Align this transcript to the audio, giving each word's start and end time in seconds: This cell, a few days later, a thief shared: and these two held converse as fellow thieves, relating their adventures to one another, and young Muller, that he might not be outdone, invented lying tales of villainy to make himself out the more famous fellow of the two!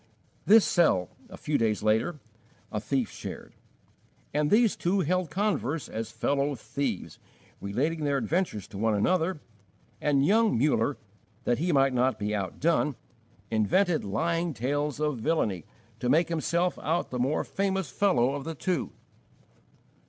This 0.47 0.65
cell, 0.65 1.09
a 1.29 1.37
few 1.37 1.59
days 1.59 1.83
later, 1.83 2.19
a 2.71 2.79
thief 2.79 3.11
shared: 3.11 3.53
and 4.33 4.49
these 4.49 4.75
two 4.75 5.01
held 5.01 5.29
converse 5.29 5.87
as 5.87 6.09
fellow 6.11 6.55
thieves, 6.55 7.19
relating 7.59 8.03
their 8.03 8.17
adventures 8.17 8.67
to 8.69 8.79
one 8.79 8.95
another, 8.95 9.41
and 10.01 10.25
young 10.25 10.57
Muller, 10.57 10.97
that 11.43 11.59
he 11.59 11.71
might 11.71 11.93
not 11.93 12.17
be 12.17 12.33
outdone, 12.33 12.95
invented 13.51 14.03
lying 14.03 14.55
tales 14.55 14.99
of 14.99 15.19
villainy 15.19 15.65
to 15.99 16.09
make 16.09 16.29
himself 16.29 16.79
out 16.81 17.11
the 17.11 17.19
more 17.19 17.43
famous 17.43 17.91
fellow 17.91 18.33
of 18.33 18.43
the 18.43 18.55
two! 18.55 18.91